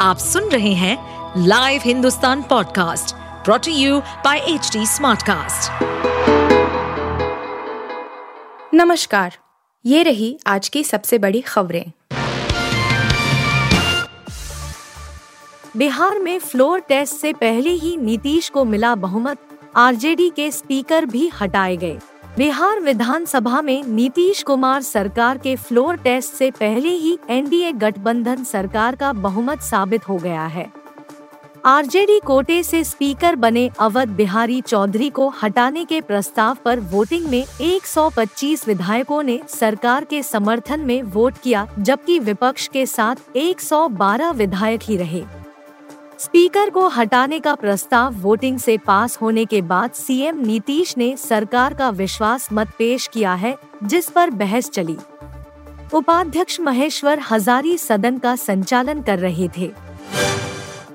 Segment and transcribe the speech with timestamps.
[0.00, 5.82] आप सुन रहे हैं live Hindustan podcast brought to you by H Smartcast.
[8.74, 9.36] नमस्कार,
[9.84, 11.84] ये रही आज की सबसे बड़ी खबरें
[15.76, 19.38] बिहार में फ्लोर टेस्ट से पहले ही नीतीश को मिला बहुमत,
[19.76, 21.98] आरजेडी के स्पीकर भी हटाए गए
[22.36, 28.96] बिहार विधानसभा में नीतीश कुमार सरकार के फ्लोर टेस्ट से पहले ही एनडीए गठबंधन सरकार
[28.96, 30.66] का बहुमत साबित हो गया है।
[31.66, 37.44] आरजेडी कोटे से स्पीकर बने अवध बिहारी चौधरी को हटाने के प्रस्ताव पर वोटिंग में
[37.60, 44.80] 125 विधायकों ने सरकार के समर्थन में वोट किया, जबकि विपक्ष के साथ 112 विधायक
[44.82, 45.24] ही रहे।
[46.20, 51.74] स्पीकर को हटाने का प्रस्ताव वोटिंग से पास होने के बाद सीएम नीतीश ने सरकार
[51.74, 54.96] का विश्वास मत पेश किया है, जिस पर बहस चली।
[55.94, 59.70] उपाध्यक्ष महेश्वर हजारी सदन का संचालन कर रहे थे।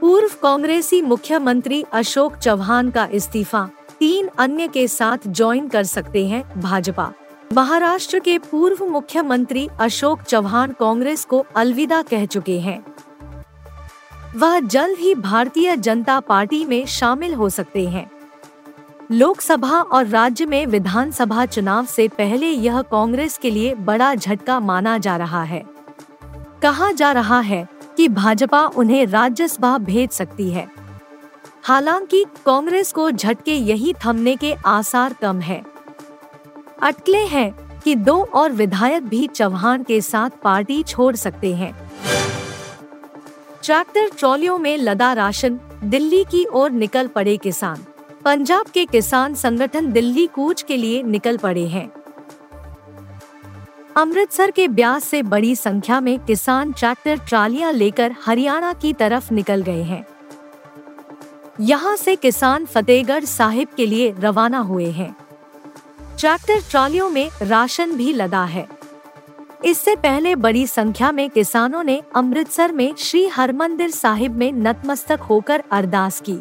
[0.00, 6.60] पूर्व कांग्रेसी मुख्यमंत्री अशोक चौहान का इस्तीफा, तीन अन्य के साथ ज्वाइन कर सकते हैं
[6.60, 7.12] भाजपा।
[7.52, 12.84] महाराष्ट्र के पूर्व मुख्यमंत्री अशोक चौहान कांग्रेस को अलविदा कह चुके हैं।
[14.36, 18.10] वह जल्द ही भारतीय जनता पार्टी में शामिल हो सकते हैं।
[19.12, 24.98] लोकसभा और राज्य में विधानसभा चुनाव से पहले यह कांग्रेस के लिए बड़ा झटका माना
[24.98, 25.62] जा रहा है।
[26.62, 30.68] कहा जा रहा है कि भाजपा उन्हें राज्यसभा भेज सकती है।
[31.62, 35.62] हालाँकि कांग्रेस को झटके यही थमने के आसार कम है।
[36.82, 41.85] अटकले हैं कि दो और विधायक भी चौहान के साथ पार्टी छोड़ सकते हैं।
[43.66, 47.84] ट्रैक्टर ट्रॉलियों में लदा राशन, दिल्ली की ओर निकल पड़े किसान।
[48.24, 51.90] पंजाब के किसान संगठन दिल्ली कूच के लिए निकल पड़े हैं।
[53.96, 59.62] अमृतसर के ब्यास से बड़ी संख्या में किसान ट्रैक्टर ट्रालियाँ लेकर हरियाणा की तरफ़ निकल
[59.62, 60.06] गए हैं।
[61.60, 65.16] यहाँ से किसान फतेहगढ़ साहिब के लिए रवाना हुए हैं।
[66.18, 68.75] ट्रैक्टर ट्रालियों में राशन भी लदा है।
[69.64, 75.62] इससे पहले बड़ी संख्या में किसानों ने अमृतसर में श्री हरमंदिर साहिब में नतमस्तक होकर
[75.72, 76.38] अरदास की।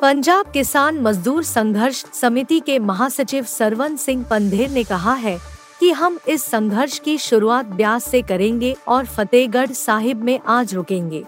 [0.00, 5.38] पंजाब किसान मजदूर संघर्ष समिति के महासचिव सरवन सिंह पंधेर ने कहा है
[5.80, 11.24] कि हम इस संघर्ष की शुरुआत ब्यास से करेंगे और फतेहगढ़ साहिब में आज रुकेंगे।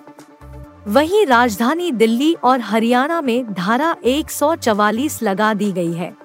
[0.87, 6.24] वहीं राजधानी दिल्ली और हरियाणा में धारा 144 लगा दी गई है।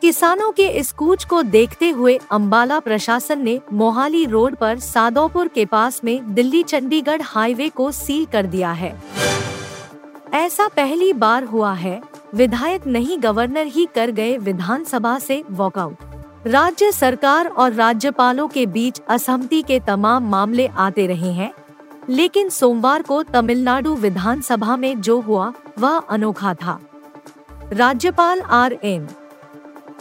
[0.00, 5.64] किसानों के इस कूच को देखते हुए अंबाला प्रशासन ने मोहाली रोड पर सादोपुर के
[5.64, 9.02] पास में दिल्ली चंडीगढ़ हाईवे को सील कर दिया है।
[10.34, 12.02] ऐसा पहली बार हुआ है।
[12.34, 15.96] विधायक नहीं, गवर्नर ही कर गए विधानसभा से वॉकआउट।
[16.46, 21.52] राज्य सरकार और राज्यपालों के बीच असहमति के तमाम मामले आते रहे हैं।
[22.08, 26.80] लेकिन सोमवार को तमिलनाडु विधानसभा में जो हुआ, वह अनोखा था।
[27.72, 29.08] राज्यपाल आर एन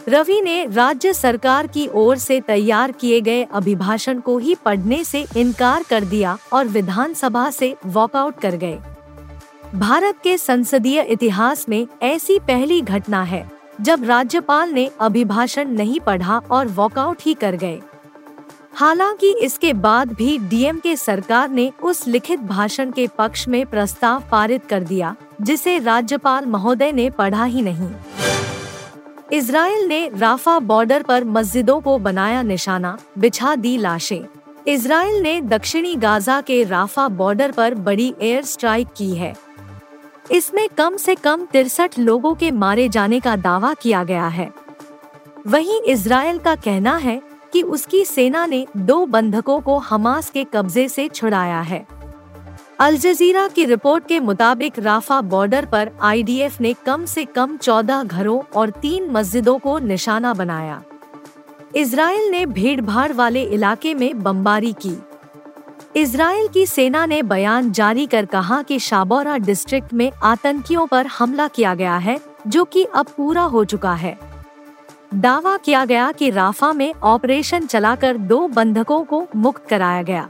[0.09, 5.25] रवि ने राज्य सरकार की ओर से तैयार किए गए अभिभाषण को ही पढ़ने से
[5.37, 8.79] इनकार कर दिया और विधानसभा से वॉकआउट कर गए।
[9.75, 13.51] भारत के संसदीय इतिहास में ऐसी पहली घटना है,
[13.81, 17.81] जब राज्यपाल ने अभिभाषण नहीं पढ़ा और वॉकआउट ही कर गए।
[18.73, 24.23] हालाँकि इसके बाद भी डीएम के सरकार ने उस लिखित भाषण के पक्ष में प्रस्ताव
[24.31, 27.89] पारित कर दिया, जिसे राज्यपाल महोदय ने पढ़ा ही नहीं।
[29.33, 34.25] इसराइल ने राफा बॉर्डर पर मस्जिदों को बनाया निशाना, बिछा दी लाशें।
[34.67, 39.33] इसराइल ने दक्षिणी गाजा के राफा बॉर्डर पर बड़ी एयर स्ट्राइक की है।
[40.31, 44.49] इसमें कम से कम तिरसठ लोगों के मारे जाने का दावा किया गया है।
[45.47, 47.21] वहीं इसराइल का कहना है
[47.53, 51.85] कि उसकी सेना ने दो बंधकों को हमास के कब्जे से छुड़ाया है।
[52.79, 58.03] अल जजीरा की रिपोर्ट के मुताबिक राफा बॉर्डर पर आईडीएफ ने कम से कम 14
[58.03, 60.81] घरों और तीन मस्जिदों को निशाना बनाया।
[61.75, 64.97] इसराइल ने भीड़ भाड़ वाले इलाके में बमबारी की।
[65.95, 71.47] इसराइल की सेना ने बयान जारी कर कहा कि शाबोरा डिस्ट्रिक्ट में आतंकियों पर हमला
[71.47, 74.17] किया गया है, जो कि अब पूरा हो चुका है।
[75.13, 80.29] दावा किया गया कि राफा में ऑपरेशन चलाकर दो बंधकों को मुक्त कराया गया।